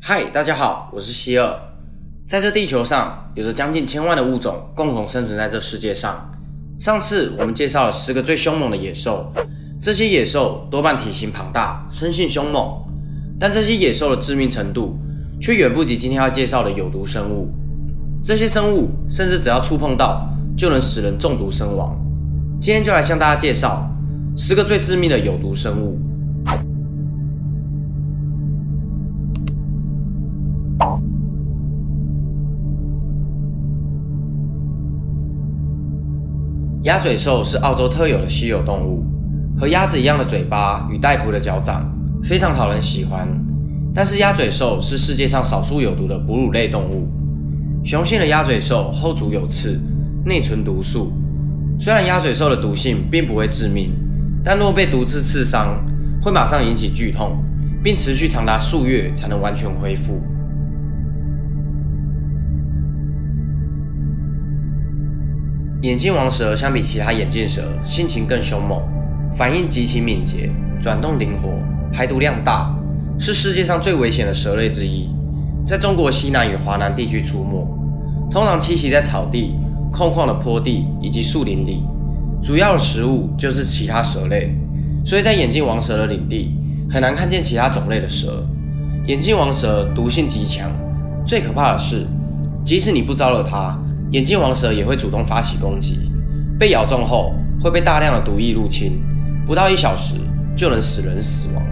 [0.00, 1.58] 嗨，大家好，我是希尔。
[2.28, 6.30] 在这地球上，有着将近千万的物种共同生存在这世界上。
[6.78, 9.32] 上次我们介绍了十个最凶猛的野兽，
[9.80, 12.84] 这些野兽多半体型庞大，生性凶猛，
[13.40, 14.96] 但这些野兽的致命程度
[15.40, 17.52] 却远不及今天要介绍的有毒生物。
[18.22, 21.96] 这些生物甚至只要触碰到，就能使人中毒身亡。
[22.60, 23.90] 今天就来向大家介绍
[24.36, 25.98] 十个最致命的有毒生物。
[36.86, 39.04] 鸭嘴兽是澳洲特有的稀有动物，
[39.58, 41.84] 和鸭子一样的嘴巴与带蹼的脚掌，
[42.22, 43.28] 非常讨人喜欢。
[43.92, 47.08] 但是鸭嘴兽是世界上少数有毒的哺乳类动物。
[47.84, 49.80] 雄性的鸭嘴兽后足有刺，
[50.24, 51.12] 内存毒素。
[51.76, 53.92] 虽然鸭嘴兽的毒性并不会致命，
[54.44, 55.84] 但若被毒刺刺伤，
[56.22, 57.42] 会马上引起剧痛，
[57.82, 60.22] 并持续长达数月才能完全恢复。
[65.82, 68.80] 眼镜王蛇相比其他眼镜蛇，性情更凶猛，
[69.36, 71.50] 反应极其敏捷，转动灵活，
[71.92, 72.74] 排毒量大，
[73.18, 75.10] 是世界上最危险的蛇类之一。
[75.66, 77.68] 在中国西南与华南地区出没，
[78.30, 79.54] 通常栖息在草地、
[79.92, 81.82] 空旷的坡地以及树林里，
[82.42, 84.56] 主要的食物就是其他蛇类。
[85.04, 86.56] 所以在眼镜王蛇的领地，
[86.90, 88.42] 很难看见其他种类的蛇。
[89.08, 90.70] 眼镜王蛇毒性极强，
[91.26, 92.06] 最可怕的是，
[92.64, 93.78] 即使你不招惹它。
[94.12, 96.10] 眼镜王蛇也会主动发起攻击，
[96.58, 99.02] 被咬中后会被大量的毒液入侵，
[99.44, 100.14] 不到一小时
[100.56, 101.62] 就能使人死亡。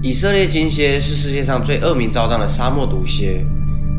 [0.00, 3.44] 以色列金蝎是世界上最恶名昭彰的沙漠毒蝎，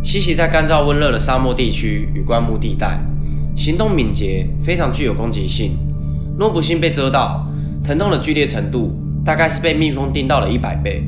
[0.02, 2.98] 栖息在干燥温热的沙漠地区与灌木地带，
[3.58, 5.78] 行动敏捷，非常具有攻击性。
[6.40, 7.46] 若不幸被蛰到，
[7.84, 11.04] 疼痛的剧烈程度大概是被蜜蜂叮到了一百倍。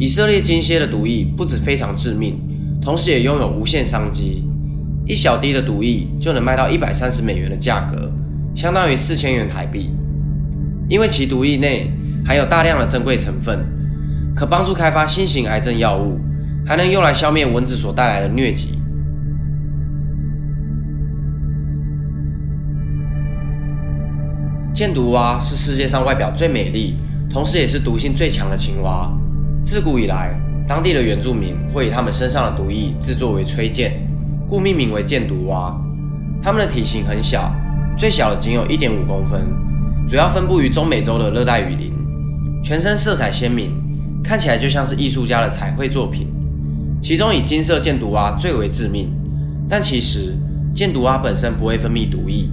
[0.00, 2.40] 以色列金蝎的毒液不止非常致命，
[2.80, 4.48] 同时也拥有无限商机。
[5.04, 8.10] 一小滴的毒液就能卖到一百三十美元的价格，
[8.54, 9.90] 相当于四千元台币。
[10.88, 11.92] 因为其毒液内
[12.24, 13.62] 含有大量的珍贵成分，
[14.34, 16.18] 可帮助开发新型癌症药物，
[16.64, 18.78] 还能用来消灭蚊子所带来的疟疾。
[24.72, 26.94] 箭毒蛙是世界上外表最美丽，
[27.28, 29.14] 同时也是毒性最强的青蛙。
[29.70, 30.36] 自古以来，
[30.66, 34.04] 当地的原住民会以他们身上的毒液制作为吹箭，
[34.48, 35.72] 故命名为箭毒蛙。
[36.42, 37.54] 它们的体型很小，
[37.96, 39.42] 最小的仅有一点五公分，
[40.08, 41.92] 主要分布于中美洲的热带雨林，
[42.64, 43.70] 全身色彩鲜明，
[44.24, 46.26] 看起来就像是艺术家的彩绘作品。
[47.00, 49.08] 其中以金色箭毒蛙最为致命，
[49.68, 50.36] 但其实
[50.74, 52.50] 箭毒蛙本身不会分泌毒液，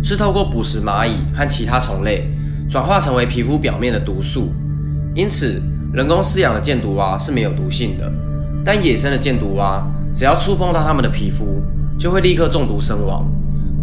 [0.00, 2.30] 是透过捕食蚂蚁和其他虫类，
[2.68, 4.52] 转化成为皮肤表面的毒素，
[5.16, 5.60] 因此。
[5.92, 8.10] 人工饲养的箭毒蛙是没有毒性的，
[8.64, 11.62] 但野生的箭毒蛙只要触碰到它们的皮肤，
[11.98, 13.30] 就会立刻中毒身亡。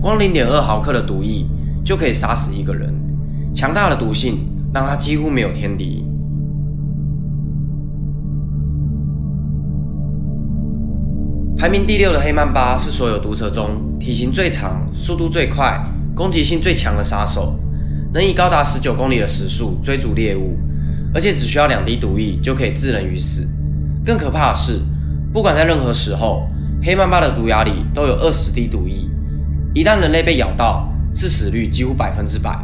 [0.02, 1.46] 光零点二毫克的毒液
[1.86, 2.92] 就可以杀死一个人，
[3.54, 4.40] 强大的毒性
[4.74, 6.04] 让它几乎没有天敌。
[11.56, 15.80] 排名第六的黑曼巴是所有毒蛇中体型最长、速度最快、
[16.16, 17.60] 攻击性最强的杀手，
[18.12, 20.58] 能以高达十九公里的时速追逐猎物。
[21.14, 23.48] 而且只需要两滴毒液就可以致人于死。
[24.06, 24.80] 更可怕的是，
[25.34, 26.48] 不管在任何时候，
[26.84, 29.10] 黑曼巴的毒牙里都有二十滴毒液。
[29.74, 32.58] 一旦人类被咬到，致死率几乎百分之百。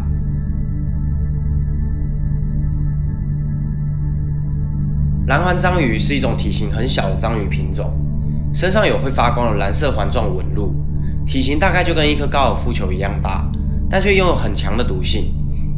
[5.28, 7.94] 蓝环章鱼是一种体型很小的章鱼品种，
[8.54, 10.76] 身上有会发光的蓝色环状纹路，
[11.26, 13.44] 体型大概就跟一颗高尔夫球一样大，
[13.90, 15.34] 但却拥有很强的毒性。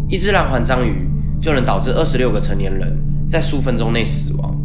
[0.09, 1.09] 一只蓝环章鱼。
[1.41, 2.97] 就能导致二十六个成年人
[3.29, 4.55] 在数分钟内死亡，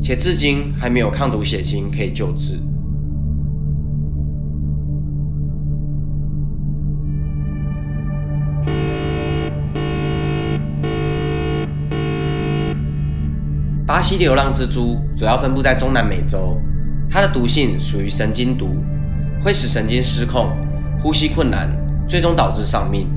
[0.00, 2.58] 且至今还没有抗毒血清可以救治。
[13.86, 16.60] 巴西流浪蜘蛛主要分布在中南美洲，
[17.10, 18.76] 它的毒性属于神经毒，
[19.42, 20.50] 会使神经失控、
[21.00, 21.70] 呼吸困难，
[22.06, 23.08] 最终导致丧命。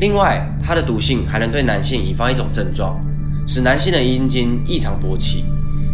[0.00, 2.98] 另外，它的毒性还能对男性引发一种症状，
[3.46, 5.44] 使男性的阴茎异常勃起，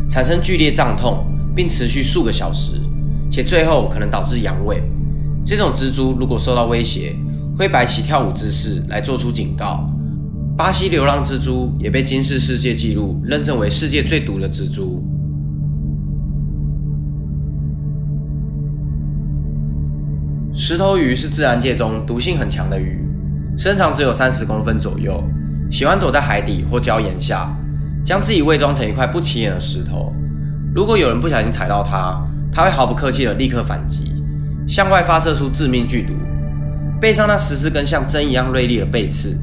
[0.08, 1.26] 产生剧烈胀痛，
[1.56, 2.80] 并持续数个小时，
[3.28, 4.80] 且最后可能导致阳痿。
[5.44, 7.16] 这种蜘蛛如果受到威胁，
[7.58, 9.90] 会摆起跳舞姿势来做出警告。
[10.56, 15.04] 巴西流浪蜘蛛也被金氏世界纪录认证为世界最毒的蜘蛛。
[20.54, 23.05] 石头鱼是自然界中毒性很强的鱼。
[23.56, 25.24] 身长只有三十公分左右，
[25.70, 27.50] 喜欢躲在海底或礁岩下，
[28.04, 30.12] 将自己伪装成一块不起眼的石头。
[30.74, 32.22] 如果有人不小心踩到它，
[32.52, 34.12] 它会毫不客气地立刻反击，
[34.68, 36.12] 向外发射出致命剧毒。
[37.00, 39.34] 背上那十四根像针一样锐利的背刺，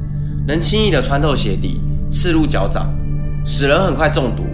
[0.46, 2.94] 能轻易地穿透鞋底，刺入脚掌，
[3.44, 4.44] 使人很快中毒，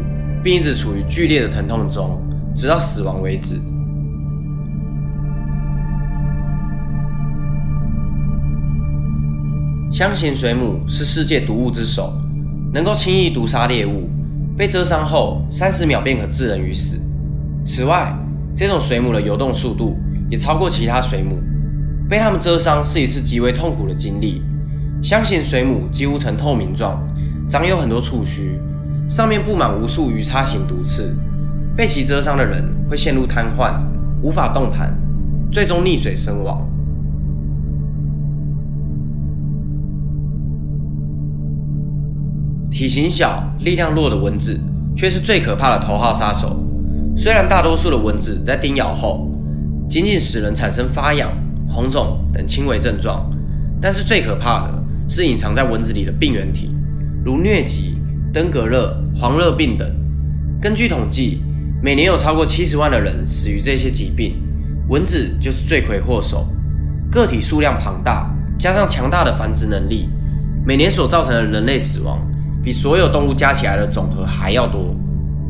[0.43, 2.19] 并一直处于剧烈的疼痛中，
[2.55, 3.61] 直到死亡为止。
[9.91, 12.13] 香型水母是世界毒物之首，
[12.73, 14.09] 能够轻易毒杀猎物。
[14.57, 17.01] 被蛰伤后，三十秒便可致人于死。
[17.65, 18.15] 此外，
[18.55, 19.99] 这种水母的游动速度
[20.31, 21.41] 也超过其他水母。
[22.09, 24.43] 被它们蛰伤是一次极为痛苦的经历。
[25.03, 27.03] 香型水母几乎呈透明状，
[27.49, 28.61] 长有很多触须，
[29.09, 31.17] 上面布满无数鱼叉形毒刺。
[31.77, 33.75] 被其蛰伤的人会陷入瘫痪，
[34.23, 34.97] 无法动弹，
[35.51, 36.65] 最终溺水身亡。
[42.81, 44.59] 体型小、力量弱的蚊子，
[44.97, 46.67] 却是最可怕的头号杀手。
[47.15, 49.31] 虽然大多数的蚊子在叮咬后，
[49.87, 51.31] 仅仅使人产生发痒、
[51.69, 53.31] 红肿等轻微症状，
[53.83, 56.75] 但是最可怕的是隐藏在蚊子里的病原体，
[57.23, 58.01] 如疟疾、
[58.33, 59.87] 登革热、黄热病等。
[60.59, 61.43] 根据统计，
[61.83, 64.43] 每年有超过七十万的人死于这些疾病，
[64.89, 66.49] 蚊子就是罪魁祸首。
[67.13, 70.09] 个体数量庞大，加上强大的繁殖能力，
[70.65, 72.19] 每年所造成的人类死亡。
[72.63, 74.95] 比所有动物加起来的总和还要多。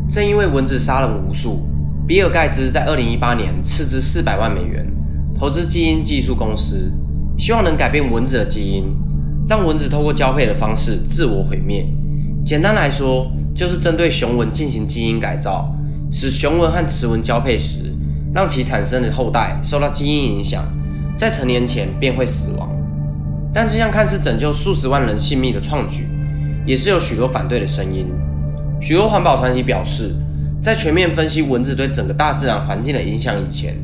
[0.08, 1.66] 正因为蚊子杀人无数，
[2.06, 4.86] 比尔盖茨在2018年斥资400万美元
[5.38, 6.92] 投资基因技术公司，
[7.38, 8.84] 希望能改变蚊子的基因，
[9.48, 11.86] 让蚊子透过交配的方式自我毁灭。
[12.44, 15.72] 简单来说，就是针对雄蚊进行基因改造，
[16.10, 17.96] 使雄蚊和雌蚊交配时，
[18.34, 20.64] 让其产生的后代受到基因影响，
[21.16, 22.68] 在成年前便会死亡。
[23.52, 26.08] 但这项看似拯救数十万人性命的创举，
[26.66, 28.06] 也是有许多反对的声音。
[28.80, 30.14] 许多环保团体表示，
[30.62, 33.76] 在全面分析蚊子对整个大自然环境的影响以前，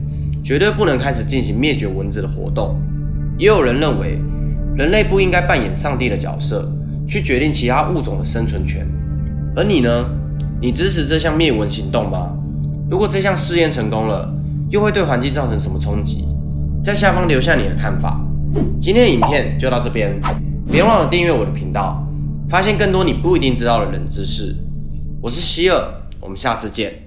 [0.44, 2.80] 绝对不能开始进行灭绝蚊子的活动。
[3.38, 4.18] 也有人认为，
[4.76, 6.70] 人类不应该扮演上帝的角色，
[7.06, 8.86] 去决定其他物种的生存权。
[9.54, 10.06] 而你呢？
[10.58, 12.30] 你支持这项灭蚊行动吗？
[12.90, 14.32] 如果这项试验成功了，
[14.70, 16.26] 又会对环境造成什么冲击？
[16.82, 18.18] 在下方留下你的看法。
[18.80, 20.18] 今天的影片就到这边，
[20.70, 22.05] 别忘了订阅我的频道。
[22.48, 24.54] 发现更多你不一定知道的冷知识。
[25.20, 27.05] 我是希尔，我们下次见。